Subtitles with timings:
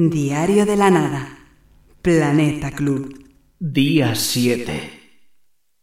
[0.00, 1.26] Diario de la Nada.
[2.02, 3.34] Planeta Club.
[3.58, 5.26] Día 7.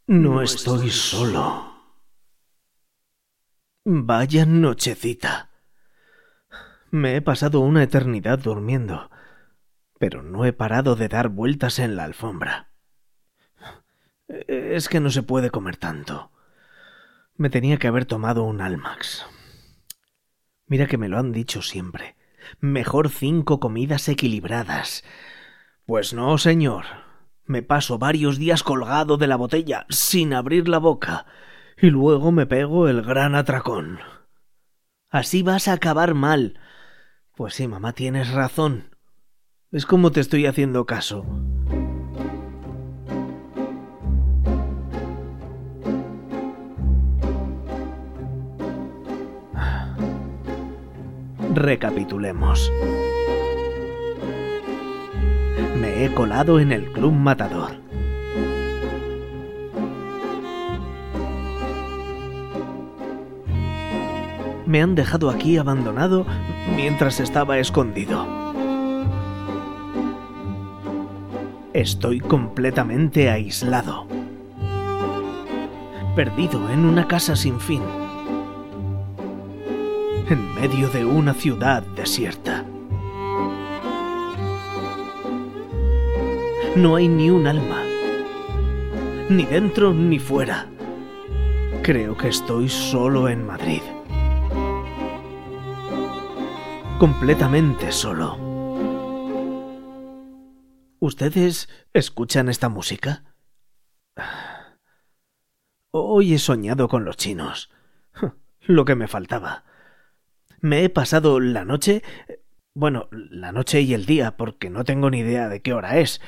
[0.08, 1.74] No estoy solo.
[3.84, 5.52] Vaya nochecita.
[6.92, 9.12] Me he pasado una eternidad durmiendo,
[10.00, 12.72] pero no he parado de dar vueltas en la alfombra.
[14.30, 16.32] Es que no se puede comer tanto.
[17.36, 19.26] Me tenía que haber tomado un Almax.
[20.68, 22.15] Mira que me lo han dicho siempre.
[22.60, 25.04] Mejor cinco comidas equilibradas.
[25.86, 26.86] Pues no, señor.
[27.46, 31.28] Me paso varios días colgado de la botella, sin abrir la boca,
[31.78, 34.00] y luego me pego el gran atracón.
[35.10, 36.60] Así vas a acabar mal.
[37.36, 38.96] Pues sí, mamá, tienes razón.
[39.72, 41.26] Es como te estoy haciendo caso.
[51.56, 52.70] Recapitulemos.
[55.80, 57.72] Me he colado en el Club Matador.
[64.66, 66.26] Me han dejado aquí abandonado
[66.76, 68.28] mientras estaba escondido.
[71.72, 74.08] Estoy completamente aislado.
[76.18, 77.82] Perdido en una casa sin fin
[80.30, 82.66] en medio de una ciudad desierta.
[86.76, 87.84] No hay ni un alma,
[89.30, 90.68] ni dentro ni fuera.
[91.84, 93.82] Creo que estoy solo en Madrid.
[96.98, 98.38] Completamente solo.
[101.00, 103.36] ¿Ustedes escuchan esta música?
[105.92, 107.70] Hoy he soñado con los chinos.
[108.62, 109.66] Lo que me faltaba.
[110.66, 112.02] Me he pasado la noche.
[112.74, 116.22] Bueno, la noche y el día, porque no tengo ni idea de qué hora es.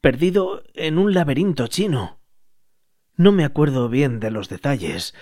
[0.00, 2.20] Perdido en un laberinto chino.
[3.16, 5.16] No me acuerdo bien de los detalles,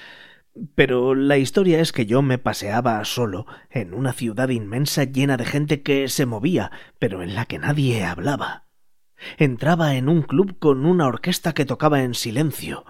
[0.75, 5.47] pero la historia es que yo me paseaba solo en una ciudad inmensa llena de
[5.47, 8.67] gente que se movía, pero en la que nadie hablaba.
[9.39, 12.85] Entraba en un club con una orquesta que tocaba en silencio,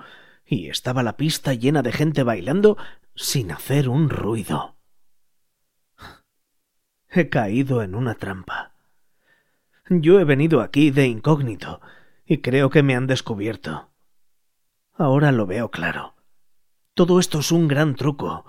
[0.44, 2.76] y estaba la pista llena de gente bailando
[3.14, 4.81] sin hacer un ruido.
[7.14, 8.72] He caído en una trampa.
[9.90, 11.82] Yo he venido aquí de incógnito
[12.24, 13.90] y creo que me han descubierto.
[14.94, 16.14] Ahora lo veo claro.
[16.94, 18.46] Todo esto es un gran truco.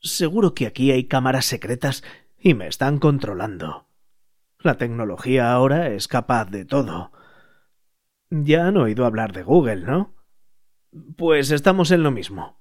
[0.00, 2.02] Seguro que aquí hay cámaras secretas
[2.40, 3.86] y me están controlando.
[4.58, 7.12] La tecnología ahora es capaz de todo.
[8.30, 10.16] Ya han oído hablar de Google, ¿no?
[11.16, 12.60] Pues estamos en lo mismo.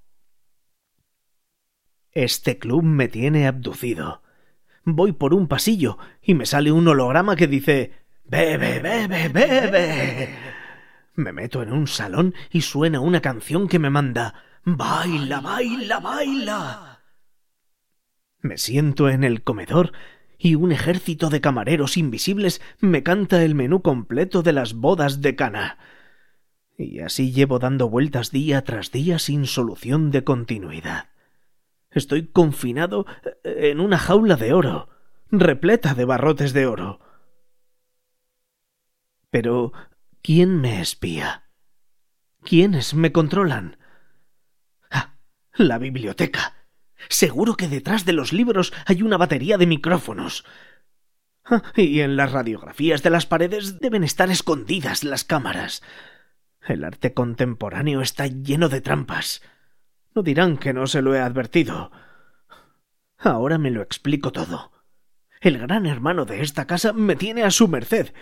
[2.11, 4.21] Este club me tiene abducido
[4.95, 7.93] voy por un pasillo y me sale un holograma que dice
[8.25, 10.29] Bebe, bebe, bebe.
[11.15, 16.99] Me meto en un salón y suena una canción que me manda Baila, baila, baila.
[18.41, 19.91] Me siento en el comedor
[20.37, 25.35] y un ejército de camareros invisibles me canta el menú completo de las bodas de
[25.35, 25.77] Cana.
[26.77, 31.09] Y así llevo dando vueltas día tras día sin solución de continuidad.
[31.91, 33.05] Estoy confinado
[33.43, 34.89] en una jaula de oro,
[35.31, 36.99] repleta de barrotes de oro.
[39.31, 39.73] Pero,
[40.21, 41.49] ¿quién me espía?
[42.43, 43.77] ¿Quiénes me controlan?
[44.89, 45.15] Ah,
[45.53, 46.55] la biblioteca.
[47.09, 50.45] Seguro que detrás de los libros hay una batería de micrófonos.
[51.45, 55.81] Ah, y en las radiografías de las paredes deben estar escondidas las cámaras.
[56.67, 59.41] El arte contemporáneo está lleno de trampas.
[60.23, 61.91] Dirán que no se lo he advertido.
[63.17, 64.71] Ahora me lo explico todo.
[65.41, 68.13] El gran hermano de esta casa me tiene a su merced.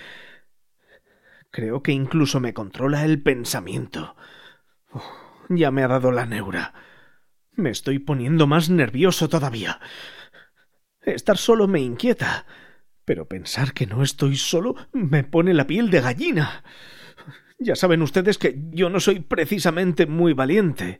[1.51, 4.15] Creo que incluso me controla el pensamiento.
[5.49, 6.73] ya me ha dado la neura.
[7.53, 9.79] Me estoy poniendo más nervioso todavía.
[11.01, 12.45] Estar solo me inquieta,
[13.05, 16.63] pero pensar que no estoy solo me pone la piel de gallina.
[17.57, 20.99] Ya saben ustedes que yo no soy precisamente muy valiente.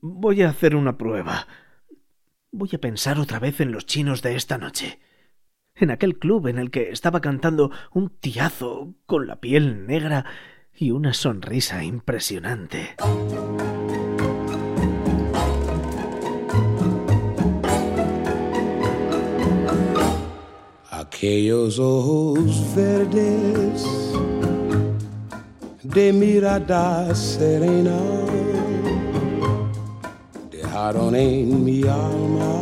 [0.00, 1.46] Voy a hacer una prueba.
[2.52, 4.98] Voy a pensar otra vez en los chinos de esta noche.
[5.74, 10.24] En aquel club en el que estaba cantando un tiazo con la piel negra
[10.74, 12.96] y una sonrisa impresionante.
[20.90, 23.86] Aquellos ojos verdes
[25.82, 27.98] de mirada serena
[30.80, 32.54] dejaron en mi alma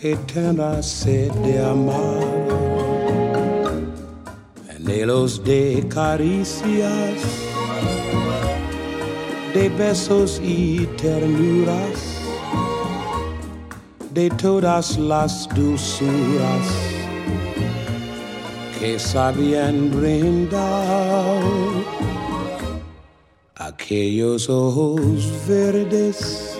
[0.00, 2.22] eterna sed de amar.
[4.70, 7.18] Anhelos de caricias,
[9.52, 12.20] de besos y ternuras,
[14.14, 16.66] de todas las dulzuras
[18.78, 21.87] que sabían brindar
[23.58, 26.56] aquellos ojos verdes,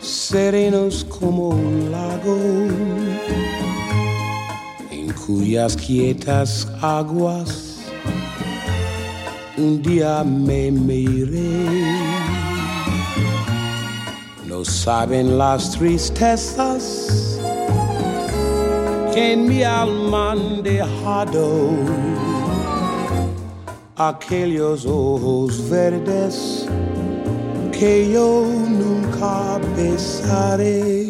[0.00, 2.36] serenos como un lago,
[4.90, 7.78] en cuyas quietas aguas
[9.56, 11.94] un día me miré.
[14.48, 17.38] No saben las tristezas
[19.14, 21.70] que en mi alma han dejado
[24.08, 26.66] aquellos ojos verdes
[27.70, 31.09] que yo nunca besaré.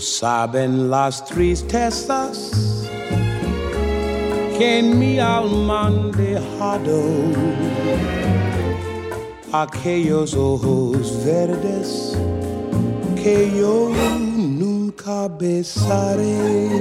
[0.00, 2.50] Saben las tristezas
[4.58, 7.02] que en mi alma han dejado
[9.52, 12.18] aquellos ojos verdes
[13.22, 13.90] que yo
[14.36, 16.80] nunca besaré.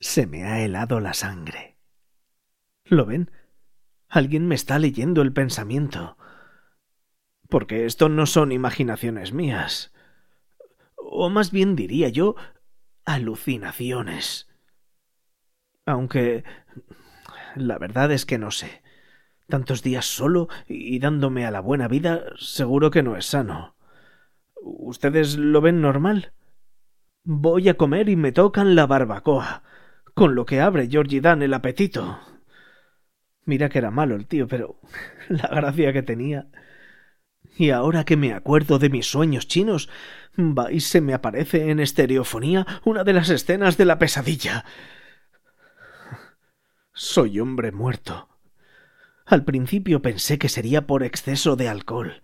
[0.00, 1.76] Se me ha helado la sangre.
[2.84, 3.30] ¿Lo ven?
[4.08, 6.16] Alguien me está leyendo el pensamiento.
[7.48, 9.92] Porque esto no son imaginaciones mías.
[10.96, 12.34] O más bien diría yo,
[13.04, 14.48] alucinaciones.
[15.86, 16.44] Aunque...
[17.54, 18.82] La verdad es que no sé.
[19.48, 23.74] Tantos días solo y dándome a la buena vida, seguro que no es sano.
[24.62, 26.32] ¿Ustedes lo ven normal?
[27.24, 29.62] Voy a comer y me tocan la barbacoa,
[30.14, 32.18] con lo que abre Georgie Dan el apetito.
[33.48, 34.78] Mira que era malo el tío, pero
[35.30, 36.48] la gracia que tenía.
[37.56, 39.88] Y ahora que me acuerdo de mis sueños chinos,
[40.38, 44.66] va y se me aparece en estereofonía una de las escenas de la pesadilla.
[46.92, 48.28] Soy hombre muerto.
[49.24, 52.20] Al principio pensé que sería por exceso de alcohol.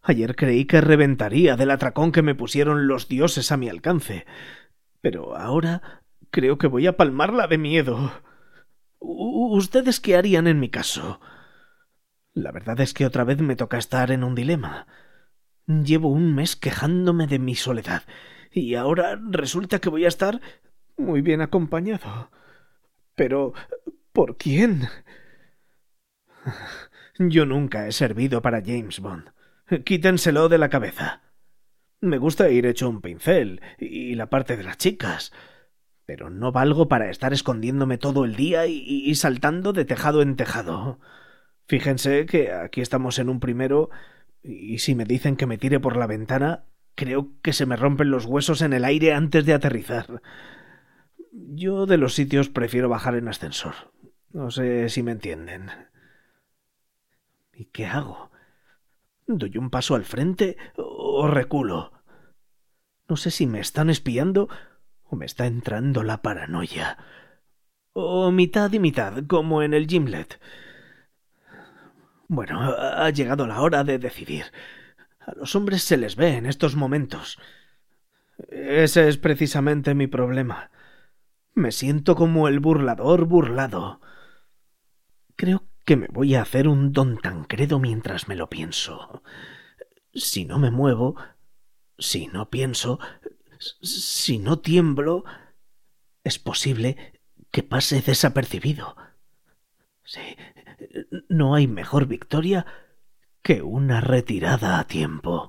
[0.00, 4.24] Ayer creí que reventaría del atracón que me pusieron los dioses a mi alcance.
[5.02, 8.12] Pero ahora creo que voy a palmarla de miedo.
[9.00, 11.20] ¿Ustedes qué harían en mi caso?
[12.34, 14.86] La verdad es que otra vez me toca estar en un dilema.
[15.66, 18.02] Llevo un mes quejándome de mi soledad,
[18.52, 20.40] y ahora resulta que voy a estar
[20.96, 22.30] muy bien acompañado.
[23.14, 23.52] Pero
[24.12, 24.88] ¿por quién?
[27.18, 29.30] Yo nunca he servido para James Bond.
[29.84, 31.22] Quítenselo de la cabeza.
[32.00, 35.32] Me gusta ir hecho un pincel, y la parte de las chicas.
[36.08, 40.98] Pero no valgo para estar escondiéndome todo el día y, saltando de tejado en tejado.
[41.66, 43.90] Fíjense que aquí estamos en un primero,
[44.42, 46.64] y si me dicen que me tire por la ventana,
[46.94, 50.22] creo que se me rompen los huesos en el aire antes de aterrizar.
[51.30, 53.74] Yo de los sitios prefiero bajar en ascensor.
[54.32, 55.68] No sé si me entienden.
[57.52, 58.30] ¿Y qué hago?
[59.26, 61.92] ¿Doy un paso al frente o reculo?
[63.06, 64.48] No sé si me están espiando
[65.08, 66.98] o me está entrando la paranoia.
[67.92, 70.40] O mitad y mitad, como en el Gimlet.
[72.28, 74.44] Bueno, ha llegado la hora de decidir.
[75.20, 77.38] A los hombres se les ve en estos momentos.
[78.50, 80.70] Ese es precisamente mi problema.
[81.54, 84.00] Me siento como el burlador burlado.
[85.36, 89.22] Creo que me voy a hacer un don Tancredo mientras me lo pienso.
[90.12, 91.16] Si no me muevo,
[91.98, 93.00] si no pienso,
[93.58, 95.24] si no tiemblo,
[96.24, 98.96] es posible que pase desapercibido.
[100.04, 100.36] Sí,
[101.28, 102.66] no hay mejor victoria
[103.42, 105.46] que una retirada a tiempo.